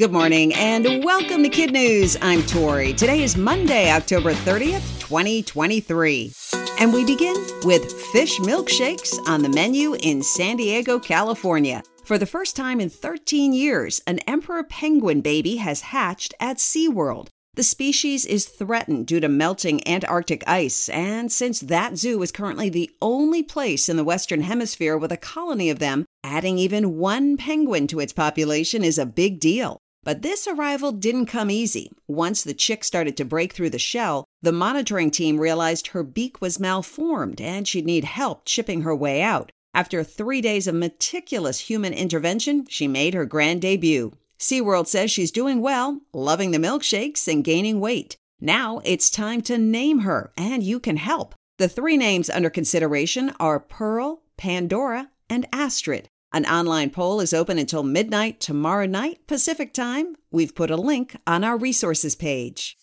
[0.00, 2.16] Good morning and welcome to KidNuz.
[2.22, 2.94] I'm Tori.
[2.94, 6.32] Today is Monday, October 30th, 2023.
[6.78, 11.82] And we begin with fish milkshakes on the menu in San Diego, California.
[12.02, 17.28] For the first time in 13 years, an emperor penguin baby has hatched at SeaWorld.
[17.56, 22.70] The species is threatened due to melting Antarctic ice, and since that zoo is currently
[22.70, 27.36] the only place in the Western Hemisphere with a colony of them, adding even one
[27.36, 29.82] penguin to its population is a big deal.
[30.02, 31.90] But this arrival didn't come easy.
[32.08, 36.40] Once the chick started to break through the shell, the monitoring team realized her beak
[36.40, 39.52] was malformed and she'd need help chipping her way out.
[39.74, 44.16] After three days of meticulous human intervention, she made her grand debut.
[44.38, 48.16] SeaWorld says she's doing well, loving the milkshakes, and gaining weight.
[48.40, 51.34] Now it's time to name her, and you can help.
[51.58, 56.08] The three names under consideration are Pearl, Pandora, and Astrid.
[56.32, 60.14] An online poll is open until midnight tomorrow night, Pacific time.
[60.30, 62.76] We've put a link on our resources page.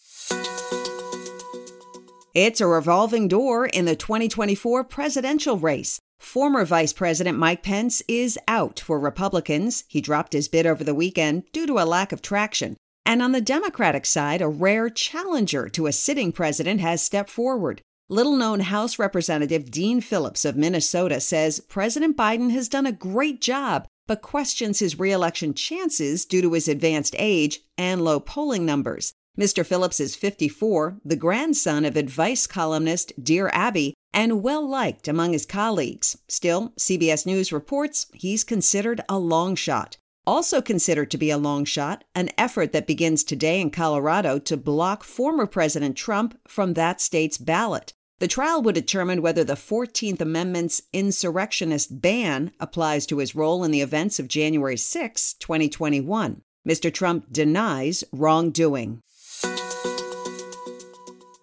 [2.35, 5.97] It's a revolving door in the 2024 presidential race.
[6.19, 9.85] Former Vice President Mike Pence is out for Republicans.
[9.87, 12.75] He dropped his bid over the weekend due to a lack of traction.
[13.05, 17.81] And on the Democratic side, a rare challenger to a sitting president has stepped forward.
[18.09, 23.41] Little known House Representative Dean Phillips of Minnesota says President Biden has done a great
[23.41, 29.11] job, but questions his reelection chances due to his advanced age and low polling numbers.
[29.37, 29.65] Mr.
[29.65, 35.45] Phillips is 54, the grandson of advice columnist Dear Abby, and well liked among his
[35.45, 36.17] colleagues.
[36.29, 39.97] Still, CBS News reports he's considered a long shot.
[40.25, 44.55] Also considered to be a long shot, an effort that begins today in Colorado to
[44.55, 47.93] block former President Trump from that state's ballot.
[48.19, 53.69] The trial would determine whether the 14th Amendment's insurrectionist ban applies to his role in
[53.69, 56.41] the events of January 6, 2021.
[56.67, 56.91] Mr.
[56.91, 59.01] Trump denies wrongdoing.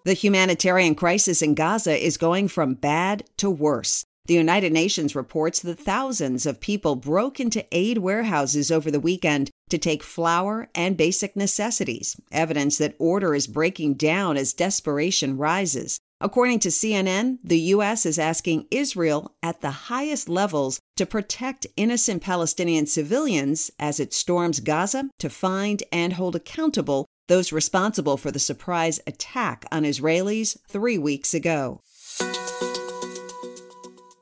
[0.03, 4.05] The humanitarian crisis in Gaza is going from bad to worse.
[4.27, 9.49] The United Nations reports that thousands of people broke into aid warehouses over the weekend
[9.69, 15.99] to take flour and basic necessities, evidence that order is breaking down as desperation rises.
[16.21, 18.05] According to CNN, the U.S.
[18.05, 24.61] is asking Israel at the highest levels to protect innocent Palestinian civilians as it storms
[24.61, 30.97] Gaza to find and hold accountable those responsible for the surprise attack on Israelis three
[30.97, 31.81] weeks ago.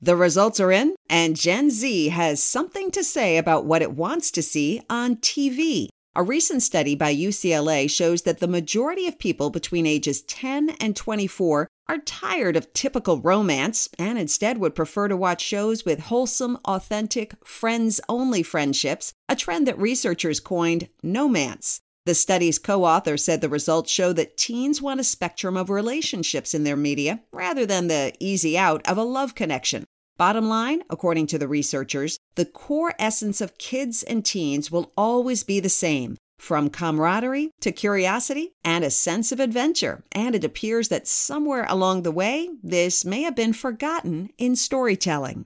[0.01, 4.31] The results are in, and Gen Z has something to say about what it wants
[4.31, 5.89] to see on TV.
[6.15, 10.95] A recent study by UCLA shows that the majority of people between ages 10 and
[10.95, 16.57] 24 are tired of typical romance and instead would prefer to watch shows with wholesome,
[16.65, 21.79] authentic, friends only friendships, a trend that researchers coined nomance.
[22.05, 26.53] The study's co author said the results show that teens want a spectrum of relationships
[26.53, 29.85] in their media rather than the easy out of a love connection.
[30.17, 35.43] Bottom line, according to the researchers, the core essence of kids and teens will always
[35.43, 40.03] be the same from camaraderie to curiosity and a sense of adventure.
[40.11, 45.45] And it appears that somewhere along the way, this may have been forgotten in storytelling.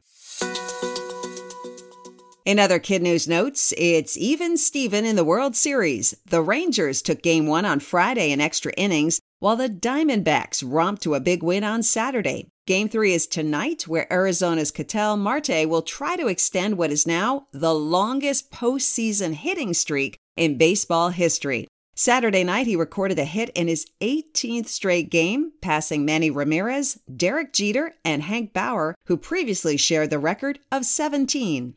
[2.47, 6.15] In other KidNuz notes, it's even Steven in the World Series.
[6.25, 11.13] The Rangers took game one on Friday in extra innings, while the Diamondbacks romped to
[11.13, 12.47] a big win on Saturday.
[12.65, 17.47] Game three is tonight, where Arizona's Ketel Marte will try to extend what is now
[17.51, 21.67] the longest postseason hitting streak in baseball history.
[21.95, 27.53] Saturday night, he recorded a hit in his 18th straight game, passing Manny Ramirez, Derek
[27.53, 31.73] Jeter, and Hank Bauer, who previously shared the record of 17.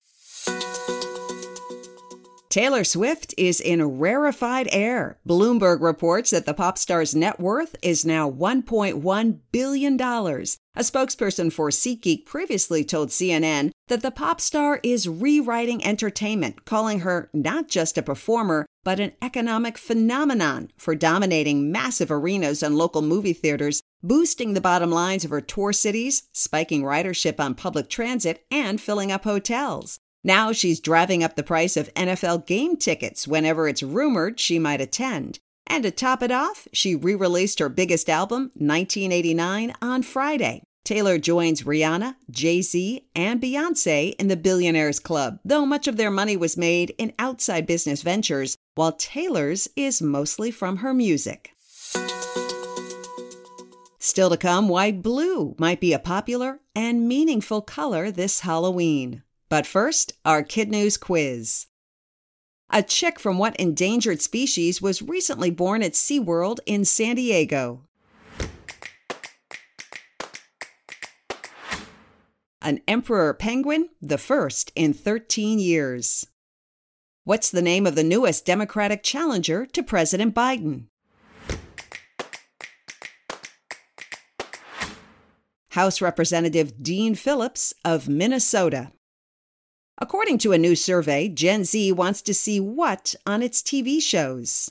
[2.50, 5.20] Taylor Swift is in rarefied air.
[5.24, 9.94] Bloomberg reports that the pop star's net worth is now $1.1 billion.
[9.94, 17.00] A spokesperson for SeatGeek previously told CNN that the pop star is rewriting entertainment, calling
[17.00, 23.00] her not just a performer, but an economic phenomenon for dominating massive arenas and local
[23.00, 28.44] movie theaters, boosting the bottom lines of her tour cities, spiking ridership on public transit,
[28.50, 30.00] and filling up hotels.
[30.22, 34.80] Now she's driving up the price of NFL game tickets whenever it's rumored she might
[34.80, 35.38] attend.
[35.66, 40.62] And to top it off, she re released her biggest album, 1989, on Friday.
[40.84, 46.10] Taylor joins Rihanna, Jay Z, and Beyonce in the Billionaires Club, though much of their
[46.10, 51.52] money was made in outside business ventures, while Taylor's is mostly from her music.
[53.98, 59.22] Still to come, why blue might be a popular and meaningful color this Halloween.
[59.50, 61.66] But first, our KidNuz quiz.
[62.70, 67.82] A chick from what endangered species was recently born at SeaWorld in San Diego?
[72.62, 76.24] An emperor penguin, the first in 13 years.
[77.24, 80.84] What's the name of the newest Democratic challenger to President Biden?
[85.70, 88.92] House Representative Dean Phillips of Minnesota.
[90.02, 94.70] According to a new survey, Gen Z wants to see what on its TV shows?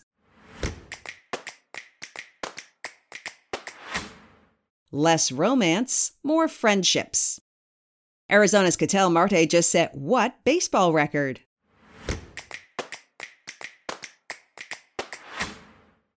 [4.91, 7.39] Less romance, more friendships.
[8.31, 11.41] Arizona's Ketel Marte just set what baseball record?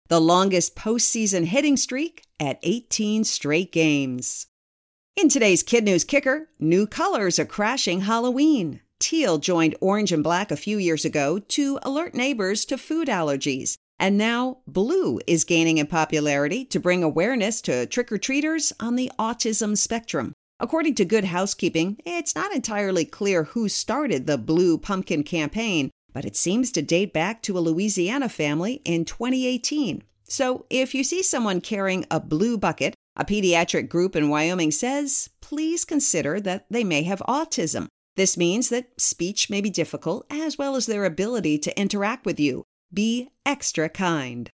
[0.07, 4.47] The longest postseason hitting streak at 18 straight games.
[5.17, 8.79] In today's KidNuz Kicker, new colors are crashing Halloween.
[9.01, 13.75] Teal joined orange and black a few years ago to alert neighbors to food allergies.
[13.99, 18.95] And now blue is gaining in popularity to bring awareness to trick or treaters on
[18.95, 20.33] the autism spectrum.
[20.59, 26.23] According to Good Housekeeping, it's not entirely clear who started the Blue Pumpkin campaign, but
[26.23, 30.03] it seems to date back to a Louisiana family in 2018.
[30.23, 35.29] So if you see someone carrying a blue bucket, a pediatric group in Wyoming says,
[35.41, 37.87] please consider that they may have autism.
[38.17, 42.39] This means that speech may be difficult, as well as their ability to interact with
[42.39, 42.65] you.
[42.93, 44.49] Be extra kind.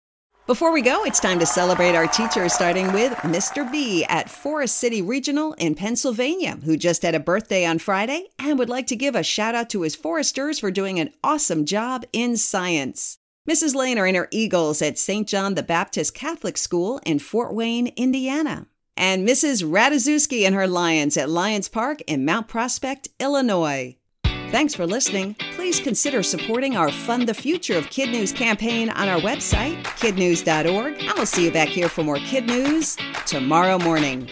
[0.46, 3.70] Before we go, it's time to celebrate our teachers, starting with Mr.
[3.70, 8.58] B at Forest City Regional in Pennsylvania, who just had a birthday on Friday and
[8.58, 12.04] would like to give a shout out to his foresters for doing an awesome job
[12.12, 13.16] in science.
[13.48, 13.74] Mrs.
[13.74, 15.28] Lane and her Eagles at St.
[15.28, 18.66] John the Baptist Catholic School in Fort Wayne, Indiana
[18.96, 19.64] and Mrs.
[19.64, 23.96] Ratajkowski and her Lions at Lions Park in Mount Prospect, Illinois.
[24.50, 25.35] Thanks for listening.
[25.56, 31.12] Please consider supporting our Fund the Future of KidNuz campaign on our website, kidnuz.org, and
[31.17, 32.96] we'll see you back here for more KidNuz
[33.26, 34.31] tomorrow morning.